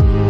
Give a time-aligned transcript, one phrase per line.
[0.00, 0.29] Bye.